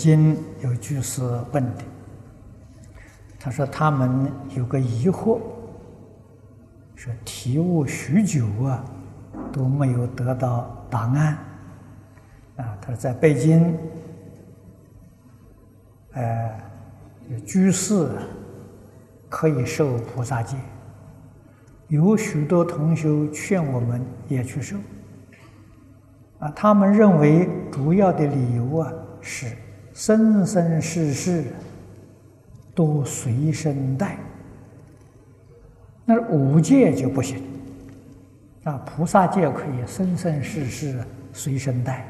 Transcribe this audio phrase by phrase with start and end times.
[0.00, 1.20] 经有居士
[1.52, 1.84] 问的，
[3.38, 5.38] 他说他们有个疑惑，
[6.94, 8.82] 说提问许久啊，
[9.52, 11.38] 都没有得到答案。
[12.56, 13.76] 啊，他说在北京，
[16.12, 16.50] 呃，
[17.44, 18.08] 居士
[19.28, 20.56] 可以受菩萨戒，
[21.88, 24.78] 有许多同修劝我们也去受。
[26.38, 28.90] 啊，他们认为主要的理由啊
[29.20, 29.54] 是
[30.00, 31.44] 生生世世
[32.74, 34.16] 都随身带，
[36.06, 37.42] 那五戒就不行。
[38.64, 40.98] 啊，菩萨戒可以生生世世
[41.34, 42.06] 随身带，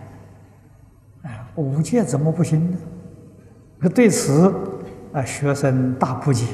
[1.23, 3.89] 啊，五戒怎么不行呢？
[3.93, 4.55] 对此，
[5.13, 6.47] 啊，学生大不解，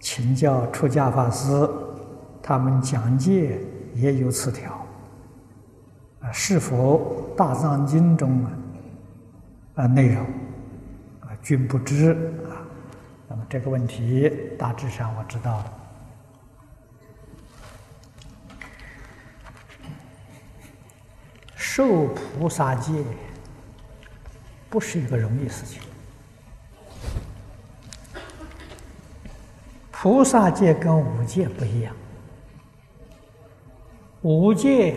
[0.00, 1.68] 请教出家法师，
[2.42, 3.58] 他们讲戒
[3.94, 4.72] 也有此条。
[6.20, 8.50] 啊，是否大藏经中啊
[9.74, 10.24] 啊内容
[11.20, 12.12] 啊均不知
[12.48, 12.60] 啊？
[13.28, 15.78] 那么这个问题大致上我知道了。
[21.54, 22.92] 受菩萨戒
[24.68, 25.80] 不是一个容易事情。
[29.90, 31.94] 菩萨戒跟五戒不一样，
[34.20, 34.96] 五戒。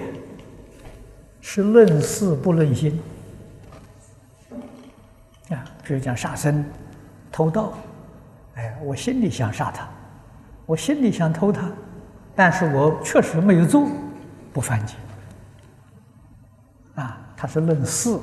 [1.47, 2.99] 是论事不论心，
[5.85, 6.65] 比如讲杀生、
[7.31, 7.71] 偷盗，
[8.55, 9.87] 哎，我心里想杀他，
[10.65, 11.71] 我心里想偷他，
[12.35, 13.87] 但是我确实没有做，
[14.51, 14.95] 不犯戒。
[16.95, 18.17] 啊，他是论事，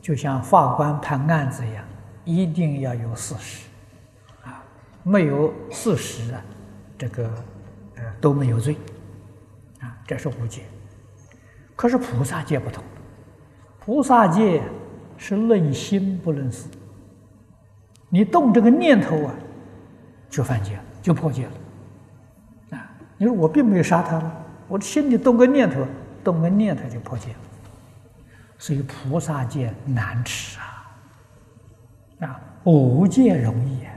[0.00, 1.84] 就像法官判案子一样，
[2.24, 3.68] 一定要有事实，
[4.44, 4.64] 啊，
[5.02, 6.40] 没有事实啊，
[6.96, 7.30] 这个
[7.96, 8.76] 呃都没有罪，
[9.80, 10.62] 啊，这是无戒。
[11.76, 12.82] 可是菩萨戒不同，
[13.78, 14.62] 菩萨戒
[15.18, 16.66] 是论心不论事。
[18.08, 19.34] 你动这个念头啊，
[20.30, 22.78] 就犯戒了，就破戒了。
[22.78, 25.86] 啊，你说我并没有杀他了，我心里动个念头，
[26.24, 27.38] 动个念头就破戒了。
[28.58, 33.92] 所以菩萨戒难持啊，啊，无戒容易啊，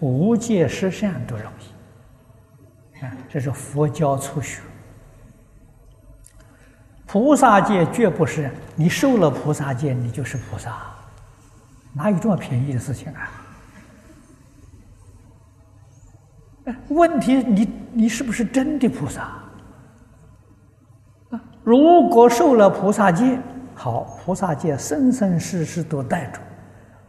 [0.00, 3.04] 无戒十善都容易。
[3.04, 4.60] 啊，这是佛教初学。
[7.06, 10.82] 菩萨戒绝不是你受了菩萨戒，你就是菩萨，
[11.92, 13.30] 哪有这么便宜的事情啊？
[16.88, 19.22] 问题你你是不是真的菩萨？
[21.30, 23.38] 啊，如果受了菩萨戒，
[23.74, 26.38] 好，菩萨戒生生世世都带着；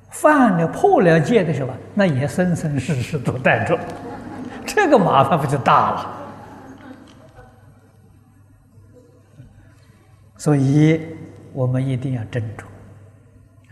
[0.10, 3.78] 犯了破了戒的时候，那也生生世世都带着，
[4.66, 6.20] 这个麻烦不就大了？
[10.38, 11.00] 所以，
[11.54, 12.64] 我们一定要斟酌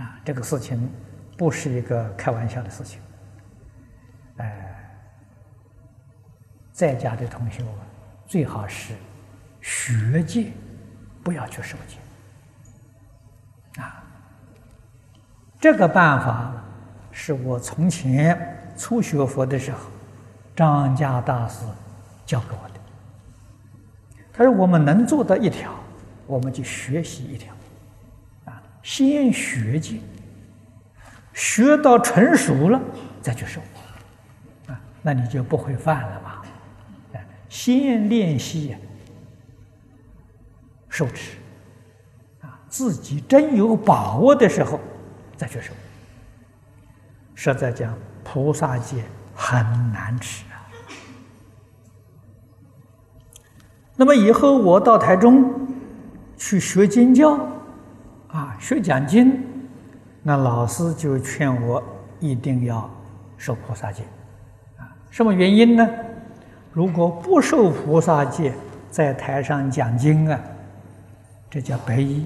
[0.01, 0.19] 啊！
[0.23, 0.89] 这个事情
[1.37, 3.01] 不是一个开玩笑的事情。
[6.81, 7.71] 在家的同学们，
[8.25, 8.95] 最好是
[9.61, 10.51] 学戒，
[11.21, 14.03] 不要去受戒啊。
[15.59, 16.51] 这个办法
[17.11, 18.35] 是我从前
[18.75, 19.77] 初学佛的时候，
[20.55, 21.63] 张家大师
[22.25, 22.79] 教给我的。
[24.33, 25.71] 他说：“我们能做到一条。”
[26.25, 27.53] 我们就学习一条，
[28.45, 29.99] 啊，先学戒，
[31.31, 32.81] 学到成熟了
[33.21, 33.61] 再去受，
[34.65, 36.45] 啊，那你就不会犯了嘛，啊，
[37.51, 38.73] 先练习
[40.87, 41.37] 受持，
[42.39, 44.79] 啊，自己真有把握的时候
[45.35, 45.73] 再去受。
[47.35, 47.93] 实在讲，
[48.23, 49.03] 菩萨戒
[49.35, 49.61] 很
[49.91, 50.55] 难持啊。
[53.97, 55.59] 那么以后我到台中。
[56.37, 57.37] 去学经教，
[58.29, 59.43] 啊，学讲经，
[60.23, 61.83] 那老师就劝我
[62.19, 62.89] 一定要
[63.37, 64.01] 受菩萨戒，
[64.77, 65.87] 啊，什么原因呢？
[66.73, 68.53] 如果不受菩萨戒，
[68.89, 70.39] 在台上讲经啊，
[71.49, 72.25] 这叫白衣，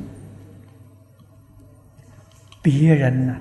[2.62, 3.36] 别人呢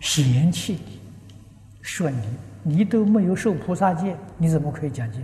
[0.00, 1.00] 嫌弃你，
[1.80, 2.22] 说你，
[2.62, 5.22] 你都没有受菩萨戒，你怎么可以讲经？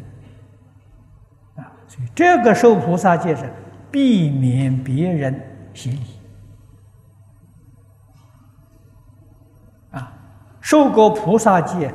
[1.56, 3.52] 啊所以，这个受菩萨戒是
[3.90, 5.38] 避免别人
[5.75, 6.06] 嫌疑
[9.90, 10.10] 啊，
[10.60, 11.93] 受过菩萨戒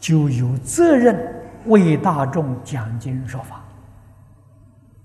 [0.00, 1.32] 就有责任
[1.66, 3.62] 为大众讲经说法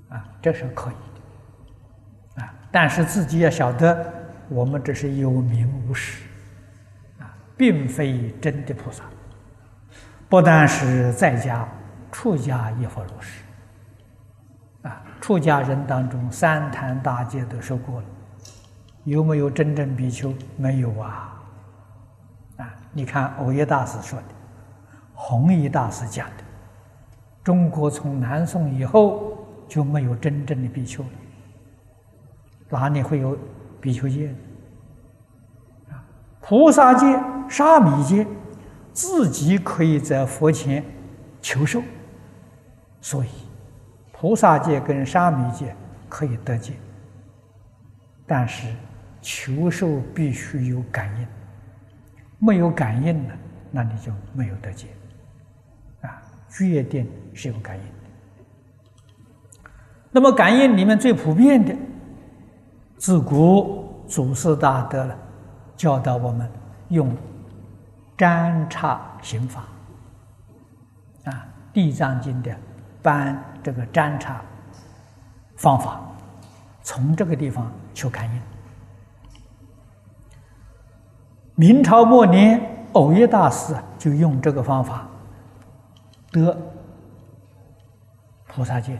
[0.09, 2.53] 啊，这是可以的啊。
[2.71, 4.11] 但是自己要晓得，
[4.49, 6.23] 我们这是有名无实
[7.19, 9.03] 啊，并非真的菩萨。
[10.29, 11.67] 不但是在家
[12.11, 13.41] 出家亦复如是。
[14.83, 18.07] 啊，出家人当中，三坛大戒都受过了，
[19.03, 20.33] 有没有真正比丘？
[20.57, 21.41] 没有啊！
[22.57, 24.25] 啊，你看欧耶大师说的，
[25.15, 26.43] 弘一大师讲的，
[27.43, 31.09] 中国从南宋以后就没有真正的比丘了，
[32.69, 33.37] 哪里会有
[33.79, 34.29] 比丘戒？
[35.89, 36.03] 啊，
[36.41, 37.19] 菩萨戒、
[37.49, 38.27] 沙弥戒，
[38.91, 40.83] 自己可以在佛前
[41.41, 41.81] 求受，
[42.99, 43.29] 所以
[44.11, 45.75] 菩萨戒跟沙弥戒
[46.09, 46.73] 可以得戒。
[48.27, 48.67] 但是
[49.21, 51.27] 求受必须有感应，
[52.39, 53.33] 没有感应呢，
[53.71, 54.87] 那你就没有得戒。
[56.55, 57.91] 啊，决定是有感应的。
[60.11, 61.75] 那么感应里面最普遍的，
[62.97, 65.17] 自古祖师大德了，
[65.75, 66.49] 教导我们
[66.89, 67.15] 用
[68.17, 69.65] 占察行法。
[71.25, 71.31] 啊，
[71.73, 72.55] 《地藏经》的
[73.01, 74.41] 颁这个占察
[75.55, 76.01] 方法。
[76.81, 78.41] 从这个地方求感应。
[81.55, 82.61] 明朝末年，
[82.93, 85.07] 藕耶大师就用这个方法
[86.35, 86.57] 得
[88.47, 88.99] 菩萨戒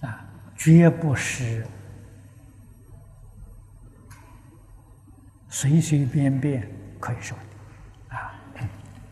[0.00, 0.24] 啊，
[0.56, 1.64] 绝不是
[5.48, 6.68] 随随便便
[6.98, 8.34] 可以说的啊。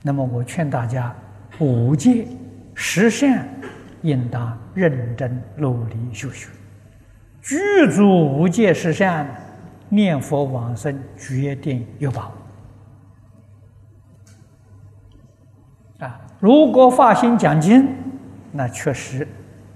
[0.03, 1.15] 那么，我劝大家
[1.61, 2.27] 五戒
[2.75, 3.49] 十善。
[4.03, 6.51] 应当认真努力修学，
[7.41, 7.57] 具
[7.91, 8.05] 足
[8.37, 9.27] 无戒十善，
[9.89, 12.35] 念佛往生，决定有把握。
[16.45, 17.89] 如果发心讲经，
[18.53, 19.27] 那确实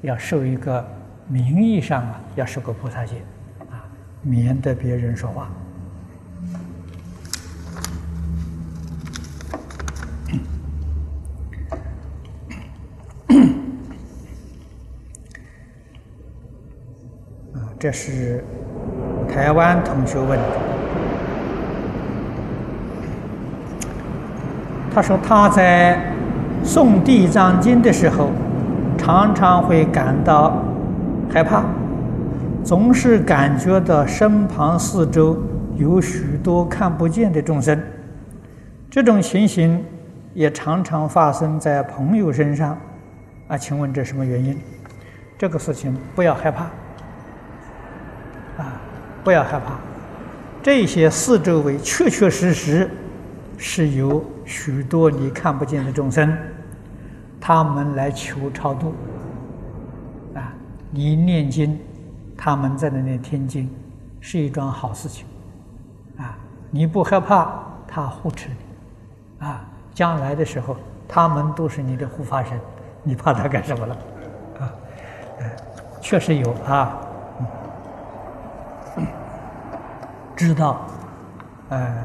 [0.02, 0.86] 要受一个
[1.26, 3.22] 名义上啊，要受个菩萨戒，
[3.70, 3.88] 啊，
[4.20, 5.48] 免得别人说话。
[17.78, 18.44] 这是
[19.26, 20.44] 台湾同学问的。
[24.94, 26.12] 他说他在
[26.64, 28.30] 诵《地藏经》的时候，
[28.96, 30.62] 常常会感到
[31.32, 31.64] 害怕，
[32.62, 35.36] 总是感觉到身旁四周
[35.76, 37.80] 有许多看不见的众生。
[38.90, 39.84] 这种情形
[40.34, 42.76] 也常常发生在朋友身上。
[43.48, 44.58] 啊，请问这什么原因？
[45.38, 46.64] 这个事情不要害怕。
[48.58, 48.80] 啊
[49.24, 49.74] 不要害怕，
[50.62, 52.90] 这些四周围确确实实
[53.58, 56.34] 是由许多你看不见的众生，
[57.40, 58.94] 他们来求超度。
[60.34, 60.52] 啊，
[60.92, 61.78] 你念经，
[62.36, 63.68] 他们在那里听经，
[64.20, 65.26] 是一桩好事情。
[66.16, 66.38] 啊，
[66.70, 67.52] 你不害怕，
[67.86, 69.46] 他护持你。
[69.46, 70.76] 啊，将来的时候，
[71.08, 72.58] 他们都是你的护法神，
[73.02, 73.96] 你怕他干什么了？
[74.60, 74.70] 啊，
[76.00, 76.96] 确实有啊。
[80.36, 80.86] 知道，
[81.70, 82.04] 呃，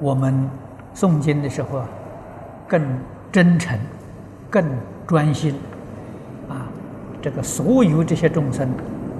[0.00, 0.48] 我们
[0.94, 1.88] 诵经的时候啊，
[2.68, 2.82] 更
[3.32, 3.78] 真诚，
[4.50, 4.64] 更
[5.06, 5.54] 专心，
[6.48, 6.66] 啊，
[7.22, 8.68] 这个所有这些众生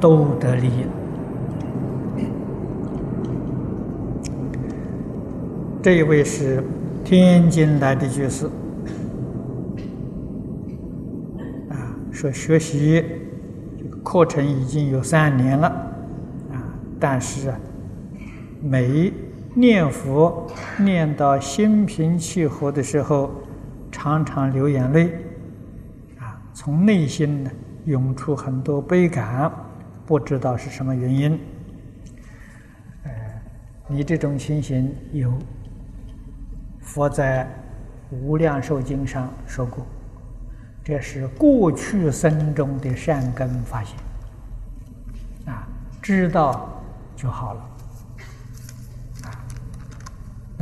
[0.01, 0.85] 都得利益。
[5.83, 6.63] 这一位是
[7.05, 8.47] 天津来的居士，
[11.69, 11.77] 啊，
[12.11, 13.05] 说学习
[13.77, 15.69] 这个课程已经有三年了。
[16.53, 16.57] 啊
[16.99, 17.61] 但是啊，
[18.63, 19.13] 每
[19.55, 23.31] 念佛念到心平气和的时候，
[23.93, 25.13] 常常流眼泪，
[26.19, 27.49] 啊，从内心
[27.85, 29.51] 涌出很多悲感，
[30.05, 31.39] 不知道是什么原因。
[33.05, 33.11] 呃，
[33.87, 35.33] 你这种情形有，
[36.81, 37.49] 佛在
[38.17, 39.87] 《无量寿经》上说过，
[40.83, 43.97] 这是过去生中的善根发现，
[45.47, 45.67] 啊，
[46.03, 46.71] 知道。
[47.17, 47.65] 就好了，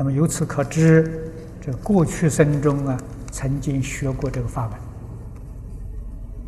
[0.02, 1.30] 那么由此可知，
[1.61, 2.99] 这过去生中啊，
[3.30, 4.76] 曾经学过这个法门，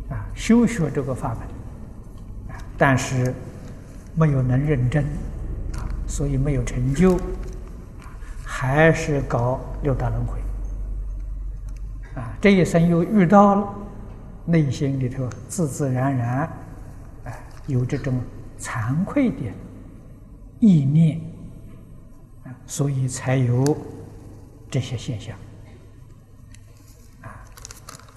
[0.09, 3.33] 啊，修学这个法门，啊，但是
[4.13, 5.05] 没有能认真，
[5.77, 7.17] 啊，所以没有成就，
[8.43, 10.37] 还是搞六道轮回，
[12.15, 13.73] 啊，这一生又遇到了，
[14.43, 16.51] 内心里头自自然然，
[17.23, 18.19] 哎，有这种
[18.59, 19.37] 惭愧的。
[20.59, 21.21] 意念，
[22.67, 23.77] 所以才有
[24.69, 25.35] 这些现象
[27.21, 27.29] 啊。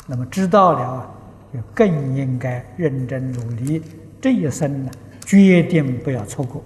[0.06, 1.14] 那么知道了，
[1.52, 3.82] 就更应该认真努力，
[4.20, 4.90] 这一生呢，
[5.24, 6.62] 决定不要错过。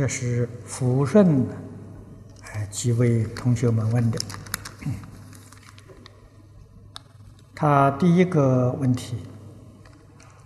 [0.00, 1.46] 这是抚顺
[2.40, 4.18] 哎几位同学们问的。
[7.54, 9.18] 他第一个问题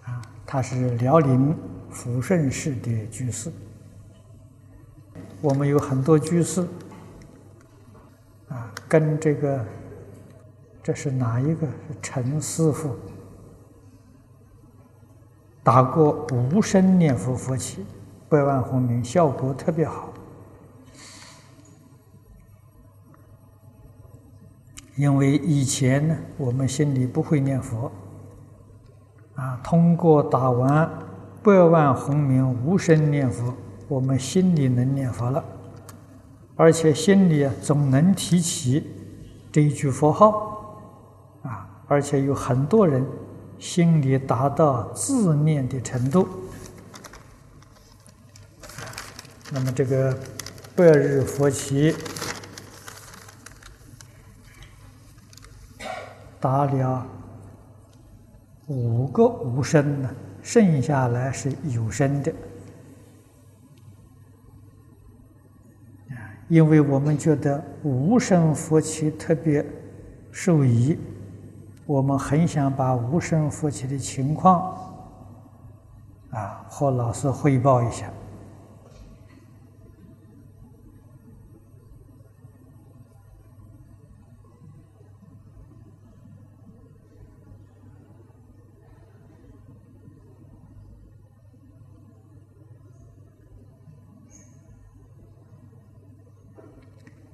[0.03, 1.57] 啊，他是辽宁
[1.89, 3.49] 抚顺市的居士。
[5.41, 6.67] 我们有很多居士
[8.49, 9.65] 啊，跟这个
[10.83, 11.69] 这是哪一个？
[12.03, 12.99] 陈师傅
[15.63, 17.87] 打过无声念佛佛起。
[18.29, 20.13] 百万红名效果特别好，
[24.97, 27.93] 因为以前呢，我们心里不会念佛，
[29.37, 30.91] 啊，通过打完
[31.43, 33.55] 百万红名无声念佛，
[33.87, 35.45] 我们心里能念佛了，
[36.57, 38.91] 而且心里啊总能提起
[39.53, 40.83] 这一句佛号，
[41.43, 43.07] 啊，而且有很多人
[43.59, 46.27] 心里达到自念的程度。
[49.53, 50.17] 那么这个
[50.75, 51.95] 百日佛期
[56.41, 57.07] 打了
[58.67, 60.11] 五个无声呢，
[60.43, 62.33] 剩下来是有声的
[66.49, 69.65] 因为我们觉得无声佛期特别
[70.33, 70.99] 受益，
[71.87, 74.75] 我们很想把无声佛期的情况
[76.31, 78.11] 啊和老师汇报一下。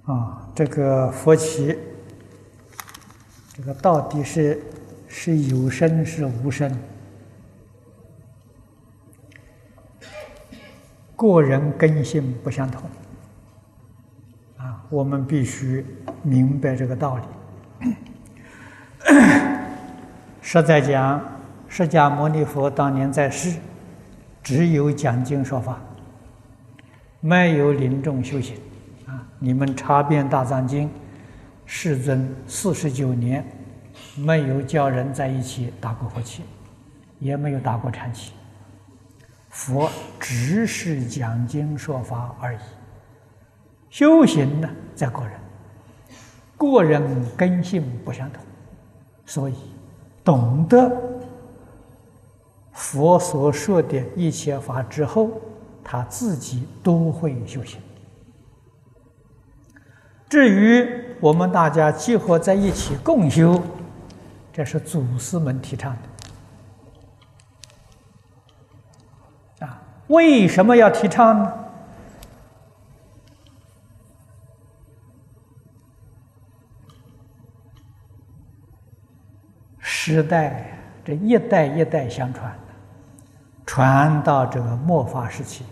[0.04, 1.78] 啊，这个佛起，
[3.54, 4.60] 这个到底是
[5.06, 6.74] 是有声是无声？
[11.16, 12.88] 个人根性不相同，
[14.56, 15.84] 啊，我们必须
[16.22, 17.94] 明白这个道理。
[20.40, 21.22] 实在讲，
[21.68, 23.58] 释迦牟尼佛当年在世，
[24.42, 25.78] 只有讲经说法，
[27.20, 28.56] 没有临终修行。
[29.42, 30.90] 你们查遍大藏经，
[31.64, 33.42] 世尊四十九年
[34.14, 36.42] 没有叫人在一起打过火气，
[37.18, 38.32] 也没有打过禅气。
[39.48, 42.58] 佛只是讲经说法而已。
[43.88, 45.32] 修行呢，在个人，
[46.58, 47.02] 个人
[47.34, 48.42] 根性不相同，
[49.24, 49.54] 所以
[50.22, 50.94] 懂得
[52.72, 55.30] 佛所说的一切法之后，
[55.82, 57.80] 他自己都会修行。
[60.30, 60.88] 至于
[61.20, 63.60] 我们大家结合在一起共修，
[64.52, 65.92] 这是祖师们提倡
[69.58, 69.66] 的。
[69.66, 71.52] 啊，为什么要提倡呢？
[79.80, 82.58] 时代这一代一代相传的，
[83.66, 85.64] 传到这个末法时期，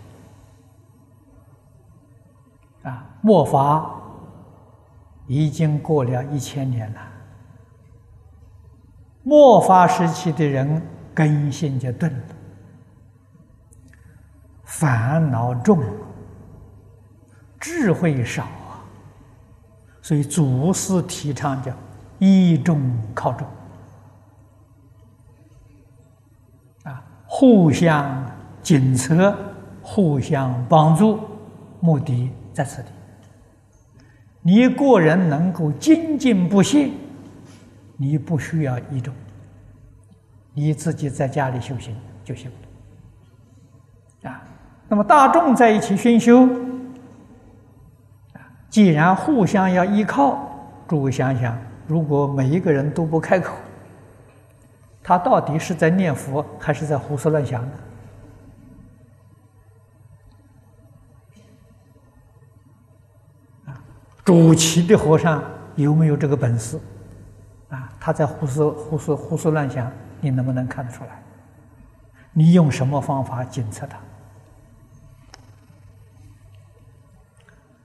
[2.83, 3.95] 啊，末法。
[5.29, 6.99] 已经过了一千年了，
[9.21, 10.81] 末法时期的人
[11.13, 12.23] 根性就钝了，
[14.63, 15.83] 烦恼重，
[17.59, 18.81] 智慧少啊，
[20.01, 21.71] 所以祖师提倡叫
[22.17, 22.81] 依重
[23.13, 23.47] 靠重
[26.85, 28.25] 啊，互相
[28.63, 29.37] 检测，
[29.83, 31.19] 互相帮助，
[31.79, 32.89] 目的在此地。
[34.41, 36.89] 你个人能够精进不懈，
[37.97, 39.13] 你不需要一种，
[40.53, 42.49] 你自己在家里修行就行
[44.23, 44.29] 了。
[44.29, 44.41] 啊，
[44.87, 46.47] 那么大众在一起熏修，
[48.69, 50.39] 既然互相要依靠，
[50.87, 53.55] 诸位想想，如果每一个人都不开口，
[55.03, 57.71] 他到底是在念佛还是在胡思乱想呢？
[64.29, 65.43] 主持的和尚
[65.73, 66.79] 有没有这个本事？
[67.69, 71.19] 啊，他在胡思胡思胡思乱想，你能不能看得出来？
[72.31, 73.97] 你用什么方法检测他？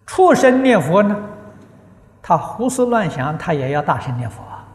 [0.05, 1.17] 畜生念佛呢？
[2.21, 4.69] 他胡思乱想，他也要大声念佛啊！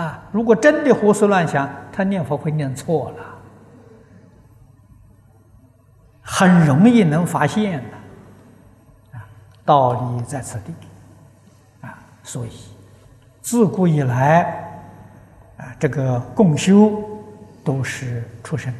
[0.00, 3.24] 啊，如果真的胡思乱想，他念佛会念错了，
[6.22, 7.95] 很容易能发现的。
[9.66, 10.72] 道理在此地，
[11.80, 12.50] 啊，所以
[13.42, 14.42] 自古以来，
[15.58, 17.02] 啊，这个共修
[17.64, 18.72] 都是出生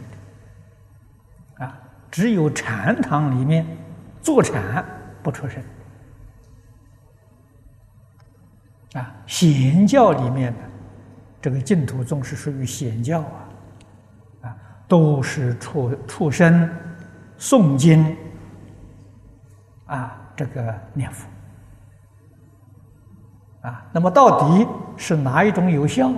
[1.58, 1.78] 的，啊，
[2.10, 3.66] 只有禅堂里面
[4.22, 4.84] 坐禅
[5.22, 5.62] 不出声。
[8.94, 10.58] 啊，显教里面的
[11.42, 13.48] 这个净土宗是属于显教啊，
[14.42, 16.70] 啊，都是出出生
[17.38, 18.16] 诵经。
[19.86, 21.26] 啊，这个念佛
[23.62, 24.66] 啊，那么到底
[24.96, 26.12] 是哪一种有效？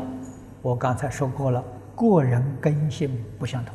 [0.61, 3.75] 我刚才说过了，个人根性不相同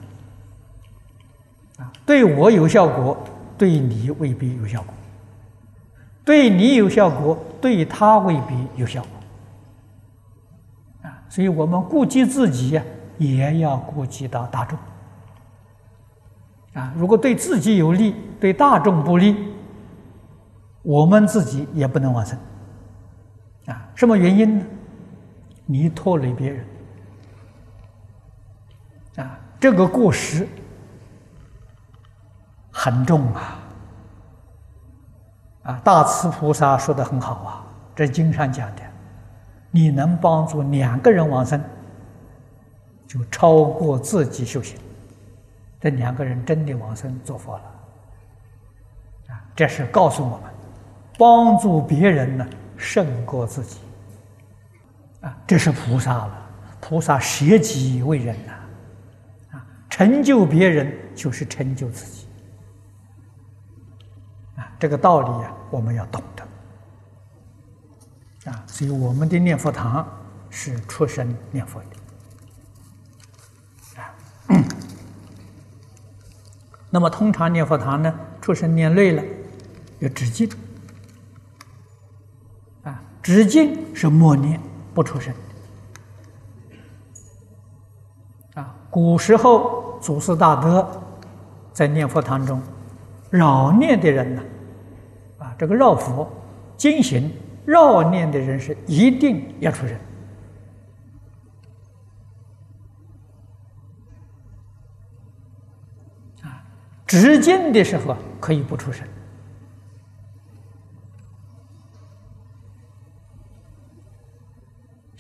[1.84, 3.18] 啊，对我有效果，
[3.58, 4.94] 对你未必有效果。
[6.26, 9.10] 对你有效果，对他未必有效果
[11.10, 11.22] 啊！
[11.28, 12.80] 所以我们顾及自己，
[13.18, 14.80] 也要顾及到大众
[16.76, 16.94] 啊。
[16.96, 19.53] 如果对自己有利，对大众不利，
[20.84, 22.38] 我们自己也不能完成
[23.66, 23.90] 啊。
[23.96, 24.66] 什么原因呢？
[25.66, 26.66] 你拖累别人
[29.16, 30.48] 啊，这个过失
[32.72, 33.60] 很重啊。
[35.64, 38.82] 啊，大慈菩萨说的很好啊，这经上讲的，
[39.72, 41.64] 你能帮助两个人往生，
[43.08, 44.78] 就超过自己修行。
[45.80, 47.64] 这两个人真的往生做佛了，
[49.30, 50.53] 啊，这是告诉我们，
[51.24, 53.78] 帮助别人呢胜过自己，
[55.22, 56.50] 啊，这是菩萨了，
[56.82, 58.52] 菩萨舍己为人呐，
[59.54, 62.28] 啊，成就别人就是成就自己。
[64.58, 66.44] 啊，这个道理呀，我们要懂得。
[68.52, 70.06] 啊，所以我们的念佛堂
[70.50, 71.88] 是出生念佛的。
[74.02, 74.14] 啊，
[76.90, 79.24] 那么通常念佛堂呢，出生念累了，
[80.00, 80.52] 要止境。
[83.24, 84.60] 啊，止境是默念，
[84.94, 85.34] 不出声。
[88.56, 90.86] 啊，古时候祖师大德
[91.72, 92.62] 在念佛堂中。
[93.30, 94.44] 绕念的人呢，
[95.40, 96.32] 啊，这个绕佛、
[96.78, 97.32] 经行、
[97.66, 99.98] 绕念的人是一定要出声，
[106.44, 106.62] 啊，
[107.08, 109.08] 直经的时候可以不出声。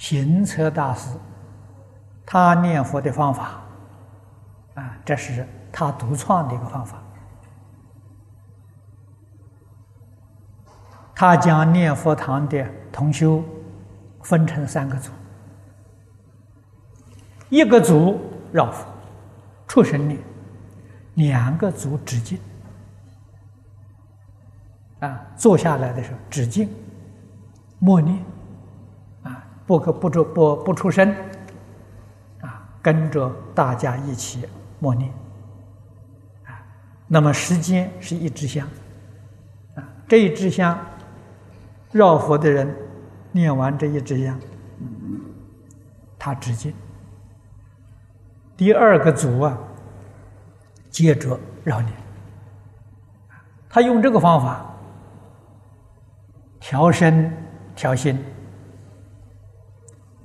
[0.04, 1.18] 行车大师，
[2.26, 3.62] 他念佛的方法，
[4.74, 7.02] 啊，这是他独创的一个方法。
[11.16, 13.42] 他将念佛堂的同修
[14.22, 15.10] 分成三个组：
[17.48, 18.20] 一个组
[18.52, 18.86] 绕佛、
[19.70, 20.20] 出神念；
[21.14, 22.38] 两个组止境。
[25.00, 26.70] 啊，坐下来的时候止境、
[27.80, 28.22] 默念，
[29.74, 31.10] 不可不出不不出声，
[32.42, 35.12] 啊，跟着大家一起默念，
[36.46, 36.62] 啊，
[37.08, 38.68] 那么时间是一支香，
[39.74, 40.78] 啊，这一支香。
[41.92, 42.76] 绕佛的人
[43.32, 44.40] 念完这一支香，
[46.20, 46.72] 他直接。
[48.56, 49.58] 第二个组啊，
[50.92, 51.92] 接着绕念。
[53.68, 54.72] 他用这个方法
[56.60, 57.32] 调身
[57.76, 58.24] 调心，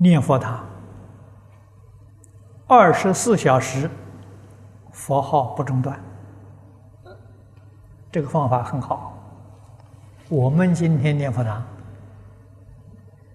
[0.01, 0.65] 念佛堂
[2.69, 3.91] 二十四小时
[4.93, 5.99] 佛号不中断。
[8.13, 9.15] 这个方法很好。
[10.29, 11.65] 我们今天念佛堂，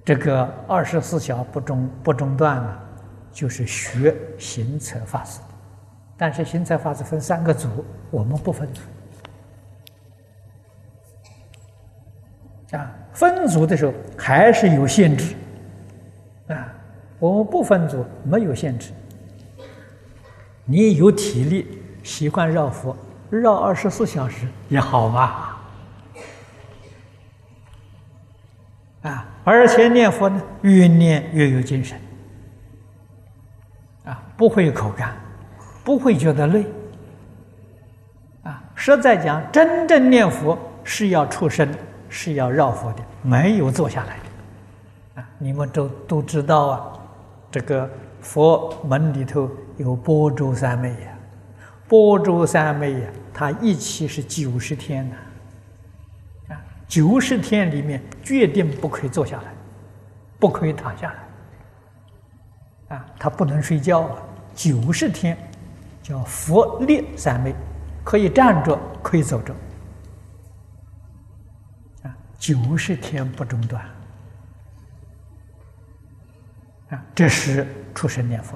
[0.05, 2.79] 这个二十四小不中不中断呢，
[3.31, 5.41] 就是学行测法师。
[6.15, 7.67] 但是行测法师分三个组，
[8.09, 8.81] 我们不分组。
[12.77, 15.35] 啊，分组的时候还是有限制。
[16.47, 16.67] 啊，
[17.19, 18.91] 我们不分组没有限制。
[20.65, 22.95] 你有体力，习惯绕佛，
[23.29, 25.49] 绕二十四小时也好嘛。
[29.01, 31.99] 啊，而且念佛呢，越念越有精神，
[34.05, 35.13] 啊，不会口干，
[35.83, 36.65] 不会觉得累，
[38.43, 41.69] 啊，实在讲，真正念佛是要出声，
[42.07, 44.17] 是要绕佛的，没有坐下来，
[45.15, 46.99] 啊你们都都知道啊，
[47.51, 47.89] 这个
[48.21, 51.17] 佛门里头有波州三昧呀，
[51.87, 55.15] 波州三昧呀，它一期是九十天呐。
[56.49, 56.61] 啊。
[56.87, 59.53] 九十天里面，决定不可以坐下来，
[60.39, 61.11] 不可以躺下
[62.89, 64.15] 来，啊，他不能睡觉啊。
[64.55, 65.35] 九十天
[66.03, 67.55] 叫佛力三昧，
[68.03, 69.55] 可以站着，可以走着，
[72.03, 73.83] 啊，九十天不中断，
[76.93, 78.55] 啊，这是出生念佛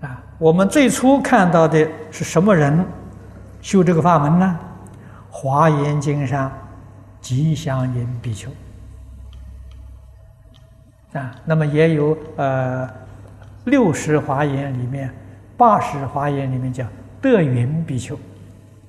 [0.00, 2.84] 的，啊，我们最初看到的是什么人
[3.60, 4.58] 修这个法门呢？
[5.30, 6.52] 华严经上
[7.20, 8.50] 吉祥云比丘。
[11.12, 12.88] 啊，那么也有呃
[13.64, 15.14] 六十华严里面，
[15.56, 16.86] 八十华严里面叫
[17.20, 18.18] 德云比丘。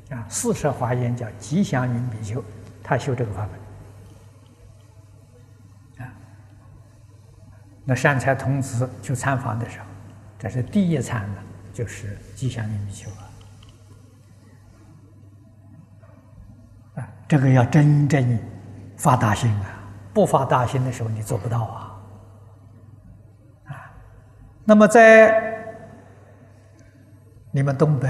[0.10, 2.44] 啊，四十华严叫吉祥云比丘，
[2.84, 3.48] 他修这个法
[5.98, 6.14] 门啊。
[7.84, 9.86] 那善财童子去参访的时候，
[10.38, 11.38] 这是第一参呢，
[11.74, 13.28] 就是吉祥云比丘啊。
[17.28, 18.38] 这个要真正
[18.98, 19.80] 发大心啊！
[20.14, 22.02] 不发大心的时候，你做不到啊！
[23.68, 23.94] 啊，
[24.66, 25.64] 那么在
[27.50, 28.10] 你们东北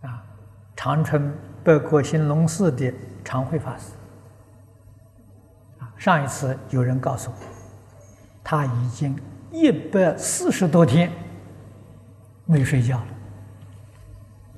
[0.00, 0.24] 啊，
[0.74, 1.30] 长春
[1.62, 2.90] 北国兴隆寺的
[3.22, 3.92] 常慧法师
[5.80, 7.36] 啊，上一次有人告诉我，
[8.50, 9.14] 他已经
[9.52, 11.12] 一百四十多天
[12.46, 13.06] 没睡觉了。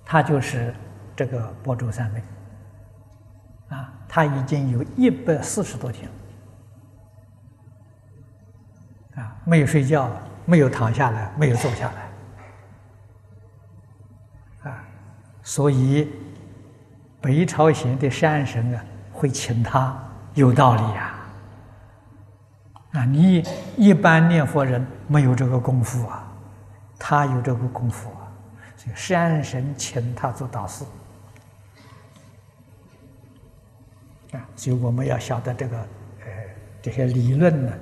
[0.05, 0.73] 他就是
[1.17, 2.23] 这个波州三妹。
[3.71, 6.09] 啊，他已经有一百四十多天，
[9.17, 10.09] 啊，没有睡觉，
[10.45, 11.91] 没有躺下来，没有坐下
[14.63, 14.85] 来，啊，
[15.43, 16.09] 所以
[17.21, 20.01] 北朝鲜的山神啊会请他，
[20.35, 21.20] 有道理呀，
[22.93, 23.45] 啊，你
[23.77, 26.33] 一般念佛人没有这个功夫啊，
[26.99, 28.33] 他有这个功夫啊，
[28.77, 30.85] 所以山神请他做导师。
[34.33, 36.27] 啊，所以我们要晓得这个，呃，
[36.81, 37.73] 这些理论呢，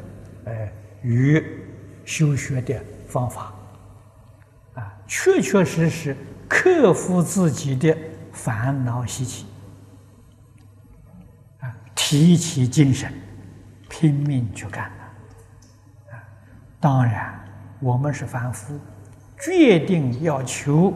[0.44, 0.68] 呃，
[1.03, 1.42] 与
[2.07, 3.53] 修学的方法，
[4.75, 6.16] 啊，确确实实
[6.49, 7.94] 克服自己的
[8.33, 9.47] 烦恼习气，
[11.61, 13.12] 啊，提起精神，
[13.90, 14.90] 拼命去干，
[16.81, 17.38] 当然，
[17.81, 18.79] 我们是凡夫，
[19.41, 20.93] 决定要求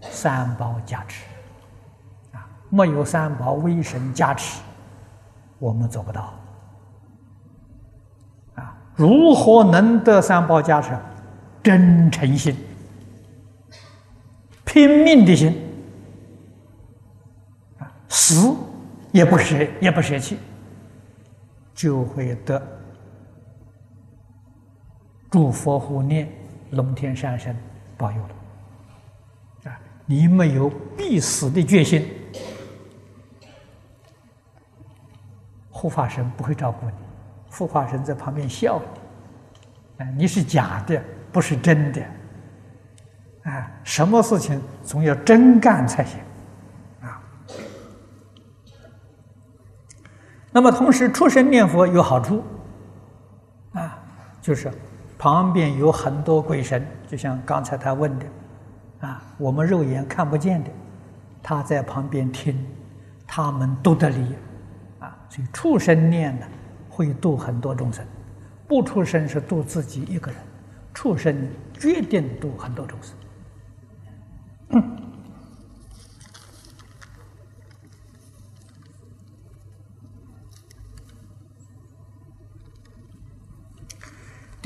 [0.00, 1.24] 三宝加持，
[2.32, 4.60] 啊，没有三宝威神加持。
[5.58, 6.34] 我们做不到
[8.56, 8.76] 啊！
[8.94, 10.94] 如何能得三宝加持？
[11.62, 12.54] 真诚心、
[14.64, 15.56] 拼命的心
[17.78, 18.54] 啊，死
[19.12, 20.38] 也不舍，也不舍弃，
[21.74, 22.60] 就会得
[25.30, 26.28] 诸佛护念、
[26.70, 27.56] 龙天善神
[27.96, 29.80] 保佑了啊！
[30.06, 32.08] 你没有必死的决心。
[35.70, 36.92] 护法神不会照顾你，
[37.50, 38.80] 护法神在旁边笑
[39.98, 42.02] 你，啊，你是假的，不是真的，
[43.42, 46.18] 啊，什么事情总要真干才行，
[47.02, 47.20] 啊。
[50.50, 52.42] 那么同时出生念佛有好处，
[53.72, 53.98] 啊，
[54.40, 54.72] 就是
[55.26, 58.26] 旁边有很多鬼神，就像刚才他问的，
[59.00, 60.70] 啊，我们肉眼看不见的，
[61.42, 62.56] 他在旁边听，
[63.26, 64.24] 他们都得利。
[65.00, 66.46] 啊所以畜生念呢，
[66.88, 68.04] 会度很多众生；
[68.68, 70.40] 不出生是度自己一个人。
[70.94, 71.36] 畜生
[71.76, 74.80] 决定度很多众生。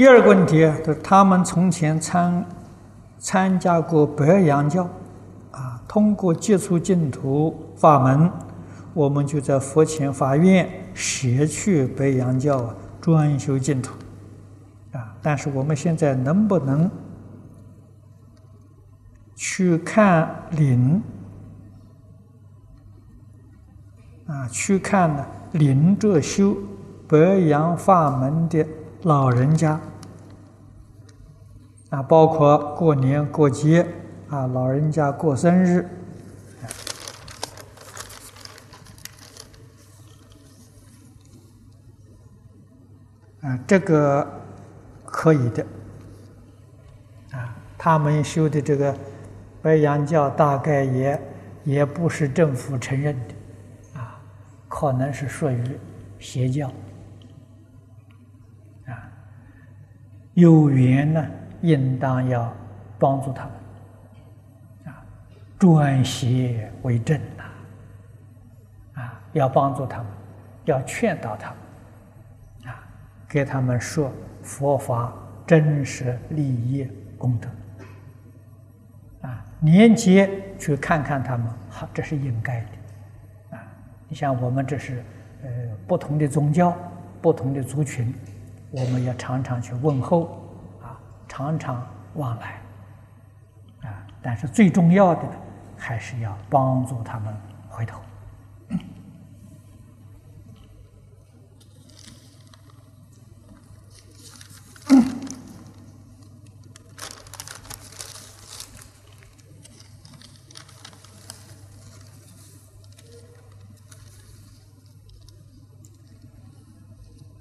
[0.01, 2.43] 第二个问题，就是他们从前参
[3.19, 4.85] 参加过白羊教，
[5.51, 8.33] 啊，通过接触净土法门。
[8.95, 13.93] 我们就在佛前发愿，舍去白羊教，专修净土。
[14.93, 15.15] 啊！
[15.21, 16.91] 但是我们现在能不能
[19.35, 21.03] 去看灵？
[24.27, 25.27] 啊，去看呢？
[25.53, 26.57] 领着修
[27.07, 28.67] 白羊法门的
[29.03, 29.79] 老人家，
[31.91, 33.87] 啊，包括过年过节，
[34.29, 35.89] 啊，老人家过生日。
[43.43, 44.27] 啊，这个
[45.05, 45.67] 可以的。
[47.33, 48.95] 啊，他们修的这个
[49.61, 51.21] 白羊教，大概也
[51.65, 54.21] 也不是政府承认的，啊，
[54.69, 55.65] 可能是属于
[56.19, 56.69] 邪教。
[58.87, 59.11] 啊，
[60.35, 61.27] 有缘呢，
[61.63, 62.53] 应当要
[62.99, 63.53] 帮助他们，
[64.87, 65.03] 啊，
[65.59, 70.07] 转邪为正呐，啊，要帮助他们，
[70.65, 72.83] 要劝导他们啊。
[73.29, 74.11] 给他们说
[74.43, 75.13] 佛法
[75.47, 77.49] 真实利益功德，
[79.29, 83.63] 啊，年节去看看他们，好，这是应该的，啊，
[84.09, 85.05] 你像我们这是
[85.43, 85.49] 呃
[85.87, 86.77] 不同的宗教、
[87.21, 88.13] 不同的族群，
[88.71, 90.40] 我们要常常去问候，
[91.41, 92.61] 常常往来，
[93.81, 95.23] 啊，但是最重要的
[95.75, 97.35] 还是要帮助他们
[97.67, 97.99] 回头。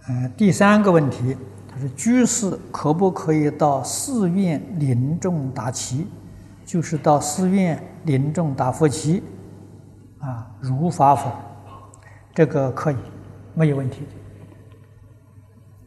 [0.07, 1.37] 嗯，第三个问题，
[1.79, 6.07] 说：居士可不可以到寺院临终打旗？
[6.65, 9.23] 就是到寺院临终打佛旗，
[10.19, 11.31] 啊，如法否？
[12.31, 12.97] 这个可以，
[13.55, 14.05] 没有问题。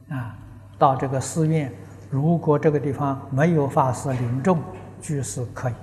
[0.09, 0.37] 啊，
[0.78, 1.72] 到这个寺院，
[2.11, 4.59] 如果这个地方没有法师临终，
[5.00, 5.74] 居士可以，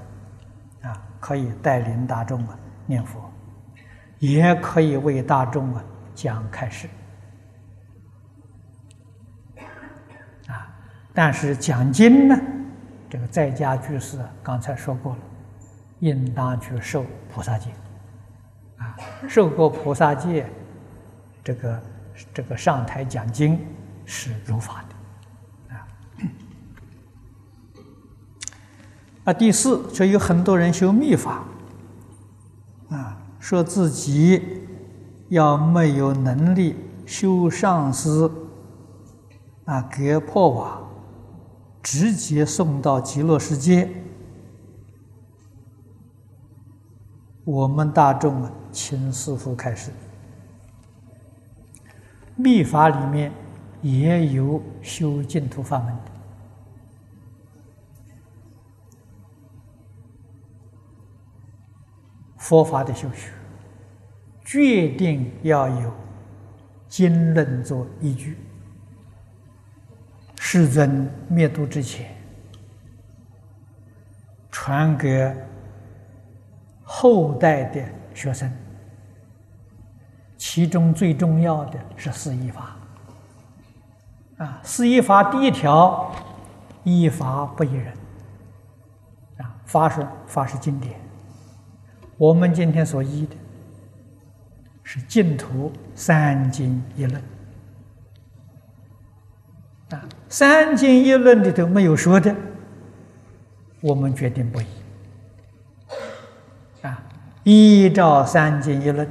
[0.82, 3.22] 啊，可以带领大众啊念佛，
[4.20, 6.90] 也可以为大众啊讲开示。
[11.22, 12.40] 但是讲经呢，
[13.10, 15.20] 这个在家居士刚才说过了，
[16.00, 17.72] 应当去受菩萨戒，
[18.78, 18.96] 啊，
[19.28, 20.46] 受过菩萨戒，
[21.44, 21.82] 这个
[22.34, 23.60] 这个上台讲经
[24.06, 25.88] 是如法的，啊。
[29.28, 31.44] 啊，第四，就有很多人修密法，
[32.92, 34.42] 啊，说自己
[35.28, 38.32] 要没有能力修上师，
[39.66, 40.86] 啊，给破瓦。
[41.82, 43.90] 直接送到极乐世界，
[47.46, 49.92] 我们大众啊，请师父开始。
[52.36, 53.32] 密法里面
[53.82, 56.12] 也有修净土法门的，
[62.38, 63.32] 佛法的修学，
[64.46, 65.94] 决定要有
[66.88, 68.38] 经论做依据。
[70.52, 72.10] 世尊灭度之前，
[74.50, 75.32] 传给
[76.82, 77.80] 后代的
[78.16, 78.52] 学生，
[80.38, 82.76] 其中最重要的是四依法。
[84.40, 86.12] 啊，四依法第一条，
[86.84, 87.94] 依法不依人。
[89.38, 91.00] 啊，法是法是经典，
[92.18, 93.36] 我们今天所依的
[94.82, 97.22] 是净土三经一论。
[100.30, 102.34] 三经一论里头没有说的，
[103.82, 104.66] 我们决定不依。
[106.84, 107.02] 啊，
[107.44, 109.08] 依照三经一论，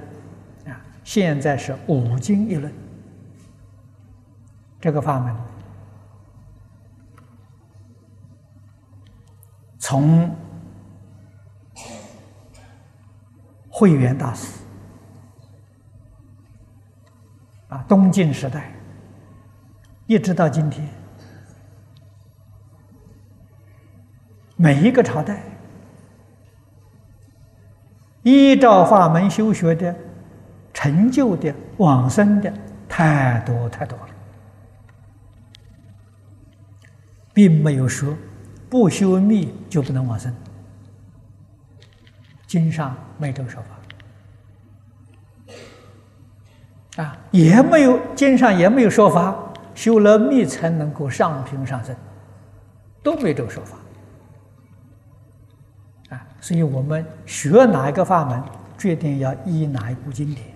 [0.67, 2.73] 啊，现在是五经一论，
[4.81, 5.37] 这个法门，
[9.79, 10.33] 从
[13.69, 14.61] 慧远大师
[17.69, 18.73] 啊，东晋时代。
[20.07, 20.89] 一直到今天，
[24.61, 25.41] 每一个朝代
[28.25, 29.95] 依照法门修学的、
[30.75, 32.53] 成就的、往生的
[32.89, 34.09] 太多太多了，
[37.33, 38.17] 并没有说
[38.69, 40.35] 不修密就不能往生。
[42.49, 43.63] 经上没这个说
[46.97, 49.37] 法啊，也没有经上也没有说法。
[49.77, 51.95] 修了密才能够上品上升，
[53.01, 53.79] 都没这个说法！
[56.41, 58.43] 所以我们学哪一个法门，
[58.79, 60.47] 决定要依哪一部经典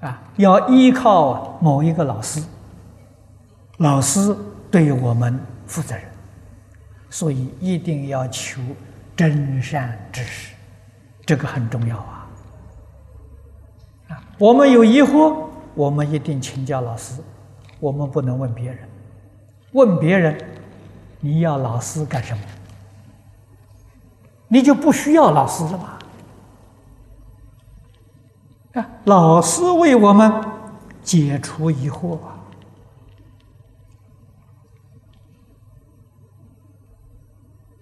[0.00, 2.42] 啊，要依靠某一个老师，
[3.78, 4.36] 老师
[4.70, 6.04] 对我们负责任，
[7.08, 8.60] 所以一定要求
[9.14, 10.54] 真善知识，
[11.24, 12.28] 这个很重要啊。
[14.08, 17.22] 啊我们有疑惑，我们一定请教老师，
[17.78, 18.78] 我们不能问别人。
[19.72, 20.36] 问别人，
[21.24, 22.42] 你要老师干什么？
[24.48, 25.98] 你就不需要老师了吧？
[28.74, 30.32] 啊，老师为我们
[31.00, 32.38] 解除疑惑啊！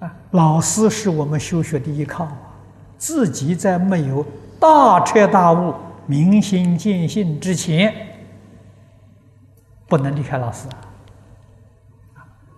[0.01, 2.37] 啊，老师是我们修学的依靠啊！
[2.99, 4.25] 自己在没有
[4.61, 5.75] 大彻大悟。
[6.07, 7.95] 明心见性之前，
[9.87, 10.90] 不能离开老师啊！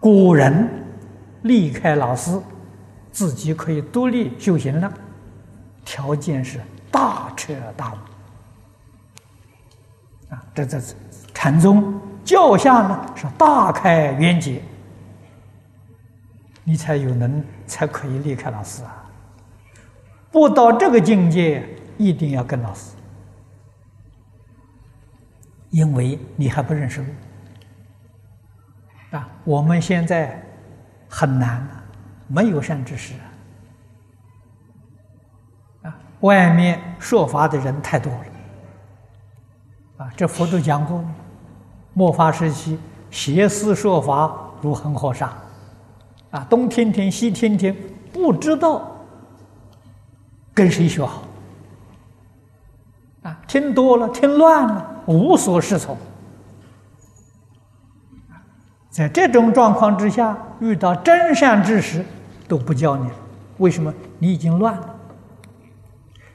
[0.02, 0.68] 古人
[1.42, 2.36] 离开老师，
[3.12, 4.92] 自己可以独立修行了，
[5.84, 6.60] 条件是
[6.90, 7.96] 大彻大悟
[10.34, 10.44] 啊！
[10.52, 10.80] 这这
[11.32, 14.60] 禅宗教下呢是大开圆解，
[16.64, 19.08] 你才有能才可以离开老师啊！
[20.32, 21.64] 不到这个境界，
[21.96, 22.96] 一定要跟老师。
[25.70, 27.06] 因为你还不认识路
[29.12, 29.28] 啊！
[29.44, 30.42] 我们现在
[31.08, 31.66] 很难
[32.26, 33.14] 没有善知识
[35.82, 35.94] 啊！
[36.20, 38.18] 外面说法的人太多了
[39.98, 40.10] 啊！
[40.16, 41.04] 这佛都讲过，
[41.92, 42.78] 末法时期
[43.10, 45.32] 邪思说法如恒河沙
[46.30, 47.76] 啊，东听听西听听，
[48.12, 48.90] 不知道
[50.54, 51.22] 跟谁学好
[53.22, 53.38] 啊！
[53.46, 55.94] 听多了，听乱了，无所适从。
[58.92, 62.04] 在这种状况之下，遇到真善知识
[62.46, 63.16] 都不教你了，
[63.56, 63.92] 为什么？
[64.18, 64.94] 你已经乱了，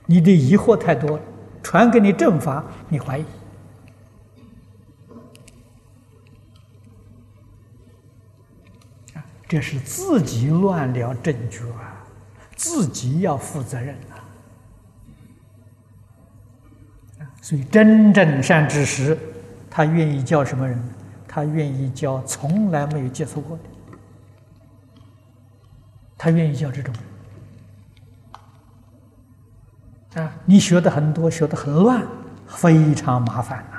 [0.07, 1.23] 你的疑惑太多了，
[1.61, 3.25] 传给你正法，你怀疑，
[9.47, 12.03] 这是自己乱了正觉啊，
[12.55, 14.17] 自己要负责任啊。
[17.39, 19.15] 所以真正善知识，
[19.69, 20.83] 他愿意叫什么人？
[21.37, 23.63] 他愿意教从来没有接触过的，
[26.17, 26.91] 他愿意教这种
[30.15, 30.33] 人啊！
[30.45, 32.03] 你学的很多，学的很乱，
[32.47, 33.77] 非常麻烦呐。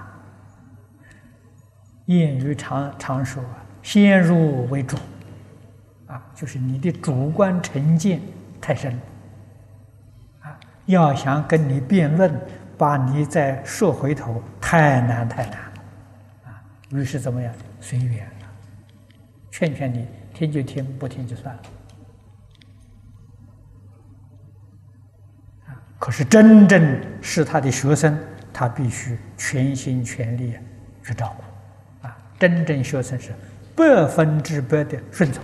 [2.06, 3.42] 谚语常常说
[3.82, 4.96] ：“先入为主”，
[6.06, 8.20] 啊，就是你的主观成见
[8.60, 8.96] 太深
[10.42, 10.56] 啊！
[10.86, 12.32] 要想跟你辩论，
[12.76, 15.58] 把你再说回头，太难太难。
[16.90, 17.54] 于是怎么样？
[17.80, 18.46] 随缘了，
[19.50, 21.62] 劝劝你，听就听，不听就算了。
[25.98, 28.18] 可是真正是他的学生，
[28.52, 30.54] 他必须全心全力
[31.04, 32.06] 去照顾。
[32.06, 32.16] 啊！
[32.38, 33.32] 真正学生是
[33.74, 35.42] 百分之百的顺从。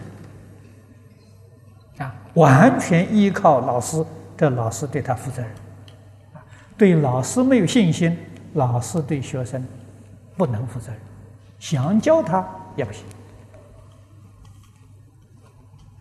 [1.98, 2.14] 啊！
[2.34, 4.02] 完全依靠老师，
[4.36, 5.50] 这老师对他负责任。
[6.78, 8.16] 对老师没有信心，
[8.54, 9.64] 老师对学生
[10.36, 11.00] 不能负责任。
[11.64, 12.46] 想教他
[12.76, 13.02] 也不行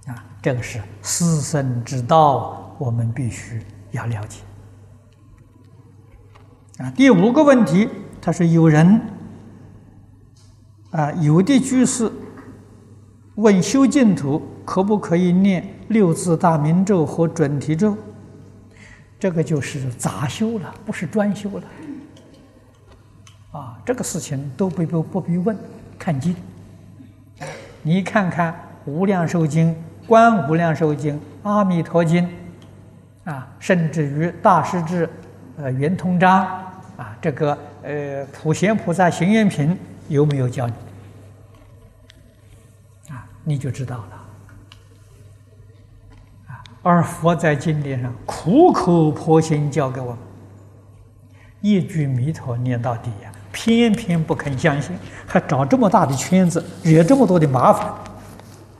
[0.07, 0.25] 啊！
[0.41, 4.41] 这个是师生之道，我们必须要了解
[6.79, 6.91] 啊。
[6.91, 7.87] 第五个问题，
[8.21, 8.99] 他说有人
[10.91, 12.11] 啊，有的居士
[13.35, 17.95] 问修净土可不可以念六字大明咒和准提咒？
[19.17, 21.63] 这个就是杂修了，不是专修了。
[23.85, 25.57] 这个事情都不不不必问，
[25.99, 26.35] 看经。
[27.81, 28.53] 你看看
[28.85, 29.71] 《无量寿经》
[30.07, 32.23] 《观无量寿经》《阿弥陀经》，
[33.29, 35.05] 啊，甚至于《大师至》
[35.57, 36.45] 呃《圆通章》
[37.01, 39.71] 啊，这个呃《普贤菩萨行愿品》
[40.07, 40.73] 有没有教你？
[43.09, 44.21] 啊，你就知道了。
[46.47, 50.19] 啊，而佛在经典上苦口婆心教给我们，
[51.59, 53.31] 一句弥陀念到底呀。
[53.53, 54.91] 偏偏不肯相信，
[55.25, 57.87] 还找这么大的圈子，惹这么多的麻烦，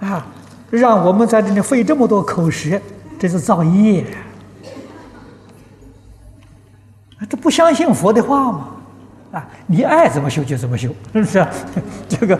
[0.10, 0.26] 啊，
[0.70, 2.82] 让我们在这里费这么多口舌，
[3.18, 4.04] 这是造业。
[7.30, 8.68] 这不相信佛的话吗？
[9.32, 11.48] 啊，你爱怎么修就怎么修，是不是？
[12.10, 12.40] 这个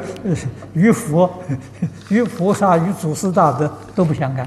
[0.74, 1.32] 与佛、
[2.10, 4.46] 与菩萨、与祖师大德都不相干。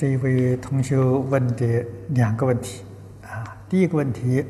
[0.00, 1.84] 这一位同学问的
[2.14, 2.82] 两个问题
[3.22, 4.42] 啊，第一个问题，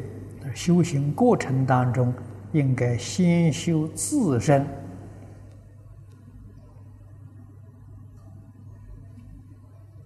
[0.54, 2.14] 修行过程当中
[2.52, 4.64] 应该先修自身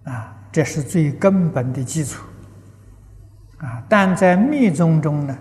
[0.05, 2.23] 啊，这是最根本的基础
[3.59, 5.37] 啊，但在密宗中呢。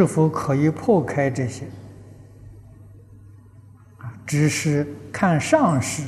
[0.00, 1.66] 是否可以破开这些？
[4.24, 6.02] 只是看上师，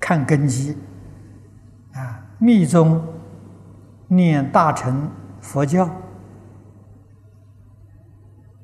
[0.00, 0.76] 看根基。
[1.94, 3.00] 啊，密宗
[4.08, 5.08] 念大乘
[5.40, 5.84] 佛教，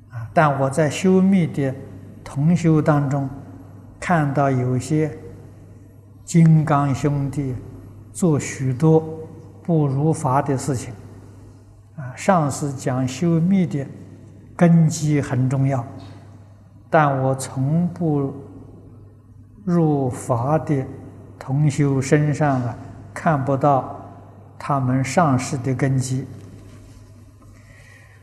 [0.09, 1.73] 啊，但我在修密的
[2.21, 3.29] 同修当中，
[3.97, 5.17] 看到有些
[6.25, 7.55] 金刚兄弟
[8.11, 9.01] 做许多
[9.63, 10.93] 不如法的事情。
[11.95, 13.85] 啊，上师讲修密的
[14.55, 15.85] 根基很重要，
[16.89, 18.33] 但我从不
[19.63, 20.85] 入法的
[21.37, 22.75] 同修身上啊，
[23.13, 23.99] 看不到
[24.57, 26.25] 他们上师的根基。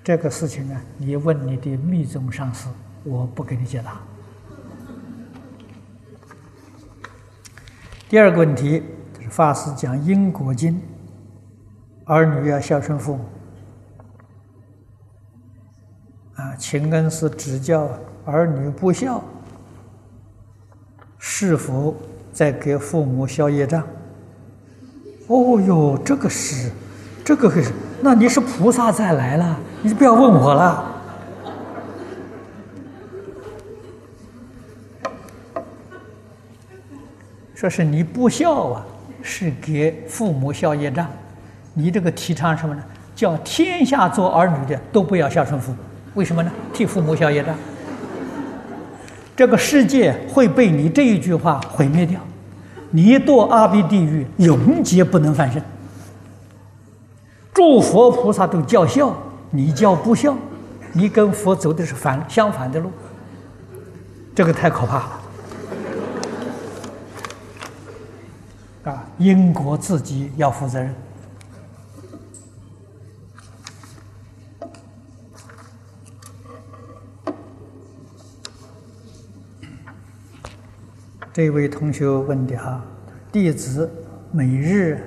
[0.03, 2.69] 这个事情呢，你问你的密宗上师，
[3.05, 4.01] 我不给你解答。
[8.09, 8.83] 第二个问题，
[9.29, 10.83] 法师讲因果经，
[12.07, 13.25] 儿女要孝顺父母。
[16.41, 17.87] 啊，请恩师指教
[18.25, 19.23] 儿女不孝，
[21.19, 21.95] 是否
[22.33, 23.83] 在给父母消业障？
[25.27, 26.71] 哦哟，这个是，
[27.23, 27.71] 这个是，
[28.01, 30.87] 那你是菩萨再来了，你就不要问我了。
[37.55, 38.87] 说是你不孝啊，
[39.21, 41.07] 是给父母消业障。
[41.75, 42.83] 你这个提倡什么呢？
[43.15, 45.79] 叫天下做儿女的都不要孝顺父母，
[46.15, 46.51] 为什么呢？
[46.73, 47.55] 替父母消业障。
[49.37, 52.21] 这个世界会被你这一句话毁灭掉，
[52.91, 55.63] 你堕阿鼻地狱，永劫不能翻身。
[57.55, 59.17] 诸佛菩萨都叫孝，
[59.51, 60.37] 你叫不孝，
[60.93, 62.91] 你跟佛走的是反相反的路，
[64.35, 65.21] 这个太可怕了。
[68.85, 70.95] 啊，因果自己要负责任。
[81.33, 82.85] 这位同学问的哈，
[83.31, 83.89] 弟子
[84.33, 85.01] 每日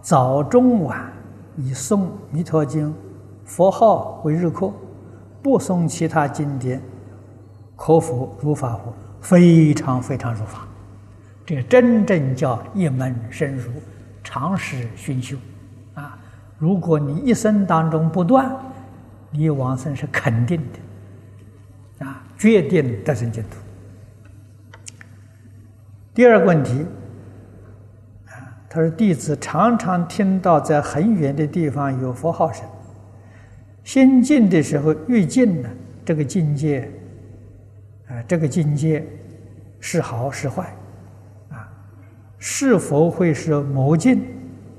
[0.00, 1.12] 早中晚
[1.56, 2.88] 以诵《弥陀经》
[3.44, 4.72] 佛号为日课，
[5.42, 6.80] 不诵其他经典，
[7.74, 8.92] 可否如法乎？
[9.20, 10.66] 非常非常如法。
[11.44, 13.68] 这真正叫一门深入，
[14.22, 15.36] 长时熏修，
[15.94, 16.16] 啊！
[16.56, 18.48] 如果你一生当中不断，
[19.32, 20.60] 你往生是肯定
[21.98, 23.56] 的，啊，决定得生净土。
[26.14, 26.86] 第二个问题，
[28.26, 28.32] 啊，
[28.68, 32.64] 他说弟子常常听到在很远的地方有佛号声，
[33.82, 35.68] 心静的时候越静呢，
[36.04, 36.90] 这个境界，
[38.08, 39.06] 啊，这个境界
[39.80, 40.74] 是好是坏？
[41.50, 41.68] 啊
[42.38, 44.20] 是否会是魔境？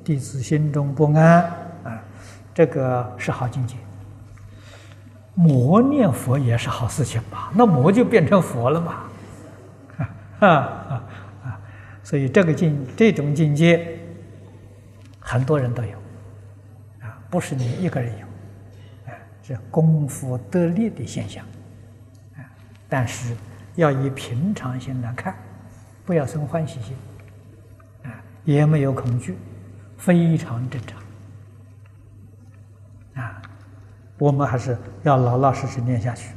[0.03, 1.43] 弟子心中不安
[1.84, 2.03] 啊！
[2.53, 3.77] 这个是好境界。
[5.34, 7.51] 魔念佛也是好事情吧？
[7.55, 8.93] 那魔就变成佛了嘛？
[9.97, 10.09] 啊
[10.39, 10.82] 啊啊！
[12.04, 13.97] 所以这个境这种境界，
[15.20, 15.97] 很多人都有
[17.01, 18.26] 啊，不是你一个人有，
[19.12, 21.43] 啊，是功夫得力的现象
[22.36, 22.43] 啊。
[22.89, 23.36] 但是
[23.76, 25.36] 要以平常心来看，
[26.06, 26.93] 不要生欢喜心。
[28.04, 28.12] 啊
[28.43, 29.38] 也没有恐惧，
[29.97, 31.01] 非常正常。
[33.24, 33.41] 啊，
[34.18, 36.34] 我们还是要老老实实念下去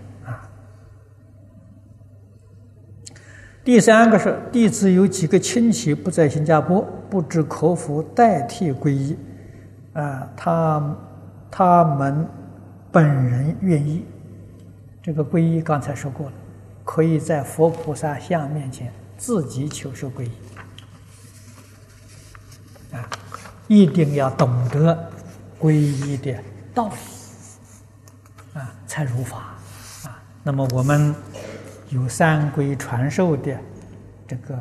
[3.66, 9.18] 第三个是弟子有几个亲戚不在新加坡，不知可否代替皈依？
[9.92, 10.96] 啊，他
[11.50, 12.24] 他们
[12.92, 14.04] 本人愿意，
[15.02, 16.32] 这个皈依刚才说过了，
[16.84, 20.30] 可以在佛菩萨像面前自己求受皈依。
[22.94, 23.10] 啊，
[23.66, 25.10] 一定要懂得
[25.60, 26.38] 皈依的
[26.72, 26.94] 道理
[28.60, 29.56] 啊，才如法
[30.04, 30.22] 啊。
[30.44, 31.12] 那么我们
[31.90, 33.58] 有三皈传授的
[34.26, 34.58] 这个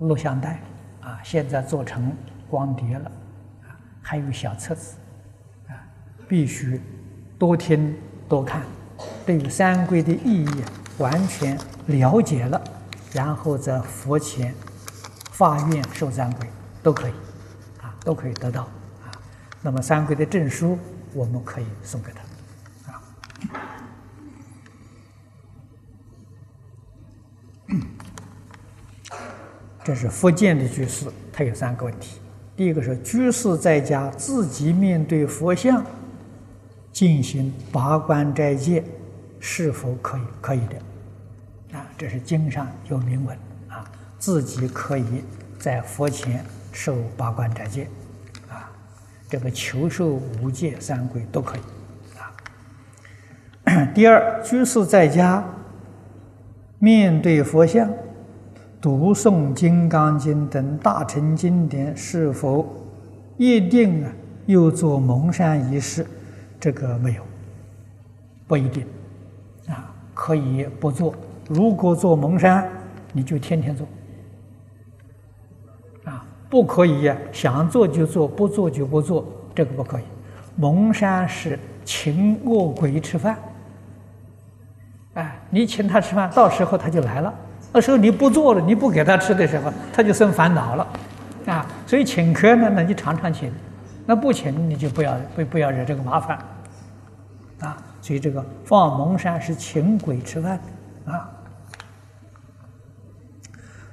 [0.00, 0.60] 录像带
[1.00, 2.12] 啊，现在做成
[2.48, 3.10] 光碟了
[3.62, 4.96] 啊，还有小册子
[5.68, 5.74] 啊，
[6.28, 6.80] 必须
[7.38, 7.96] 多听
[8.28, 8.62] 多看，
[9.24, 10.64] 对于三皈的意义
[10.98, 12.60] 完全了解了，
[13.12, 14.54] 然后在佛前
[15.30, 16.46] 发愿受三皈
[16.82, 17.12] 都可以。
[17.82, 19.12] 啊都可以得到啊。
[19.60, 20.78] 那么三皈的证书，
[21.12, 23.02] 我们可以送给他啊。
[29.90, 32.20] 这是福建的居士，他有三个问题。
[32.56, 35.84] 第一个是居士在家自己面对佛像
[36.92, 38.84] 进行拔关斋戒，
[39.40, 40.20] 是否可以？
[40.40, 41.84] 可以的啊。
[41.98, 43.36] 这是经上有明文
[43.68, 43.84] 啊，
[44.16, 45.24] 自己可以
[45.58, 46.44] 在佛前。
[46.72, 47.88] 受八关斋戒，
[48.48, 48.70] 啊，
[49.28, 51.60] 这个求受五戒三规都可以，
[53.74, 53.82] 啊。
[53.92, 55.44] 第二，居士在家
[56.78, 57.90] 面对佛像
[58.80, 62.66] 读诵《金刚经》等大乘经典，是否
[63.36, 64.10] 一定啊
[64.46, 66.06] 又做蒙山仪式？
[66.58, 67.22] 这个没有，
[68.46, 68.86] 不一定，
[69.68, 71.14] 啊，可以不做。
[71.46, 72.66] 如果做蒙山，
[73.12, 73.86] 你就天天做。
[76.04, 80.02] 啊不可以呀，想做就做，不做就不做，这个不可以。
[80.56, 83.38] 蒙山是请恶鬼吃饭，
[85.14, 87.34] 哎，你请他吃饭，到时候他就来了。
[87.72, 90.86] 那时候你不做了，你不给他吃的时候，他就生烦恼了，
[91.46, 93.52] 啊，所以请客呢，那你常常请，
[94.06, 96.38] 那不请你就不要不不要惹这个麻烦，
[97.60, 100.58] 啊，所以这个放蒙山是请鬼吃饭，
[101.04, 101.30] 啊。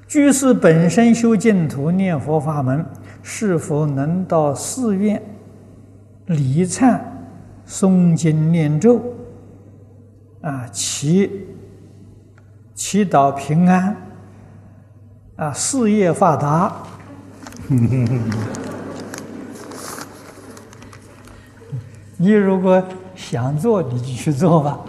[0.08, 2.86] 居士本身修净土念佛法门，
[3.22, 5.22] 是否能到寺院
[6.28, 6.98] 礼忏、
[7.68, 9.02] 诵经念咒，
[10.40, 11.30] 啊，其
[12.78, 13.98] 祈祷平安，
[15.36, 16.72] 啊，事业发达。
[22.18, 22.82] 你如果
[23.16, 24.80] 想做，你就去做吧，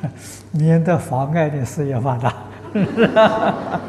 [0.52, 2.34] 免得妨碍你事业发达。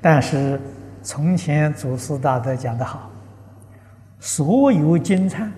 [0.00, 0.60] 但是
[1.02, 3.10] 从前祖师大德讲得好，
[4.20, 5.50] 所有经忏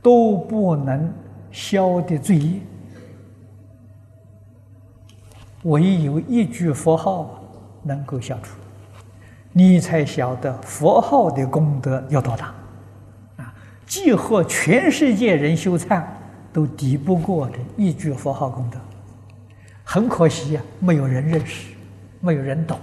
[0.00, 1.12] 都不能
[1.50, 2.60] 消的罪业，
[5.64, 7.42] 唯有一句佛号
[7.82, 8.56] 能够消除，
[9.52, 12.46] 你才晓得佛号的功德有多大。
[13.36, 13.52] 啊
[13.86, 16.02] 几乎全世界人修忏
[16.52, 18.78] 都抵不过的一句佛号功德，
[19.84, 21.68] 很可惜呀，没有人认识，
[22.20, 22.78] 没有人懂。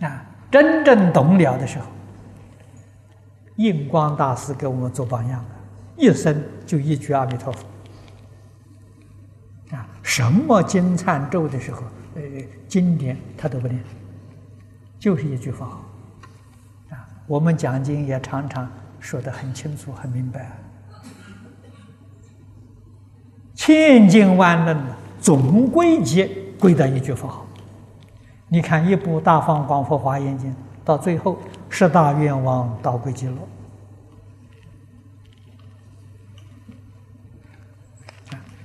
[0.00, 1.86] 啊，真正懂了的时候，
[3.56, 5.44] 印光大师给我们做榜样
[5.96, 7.64] 一生就一句阿弥陀佛。
[10.14, 11.80] 什么经忏咒的时候，
[12.16, 12.20] 呃，
[12.68, 13.82] 经典他都不念，
[14.98, 15.80] 就是一句佛号
[16.90, 17.08] 啊。
[17.26, 20.54] 我们讲经也常常说得很清楚、很明白，
[23.54, 24.76] 千经万论
[25.18, 26.28] 总归结
[26.60, 27.46] 归到一句佛号。
[28.48, 30.50] 你看一部《大放光佛华严经》，
[30.84, 31.38] 到最后
[31.70, 33.36] 十大愿望导归极乐，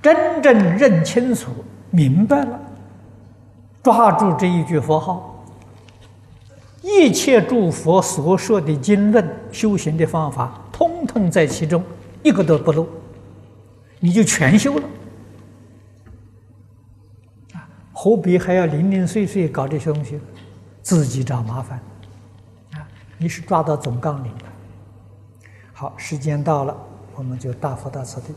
[0.00, 1.50] 真正认清楚、
[1.90, 2.60] 明白了，
[3.82, 5.34] 抓住这一句佛号。
[6.80, 11.82] 一切诸佛所说的经论、修行的方法，通通在其中，
[12.22, 12.86] 一个都不漏，
[13.98, 14.84] 你就全修了。
[17.54, 20.20] 啊，何必还要零零碎碎搞这些东西，
[20.80, 21.78] 自己找麻烦？
[22.74, 22.86] 啊，
[23.18, 24.44] 你是抓到总纲领了。
[25.72, 26.76] 好，时间到了，
[27.16, 28.32] 我们就大佛大慈地。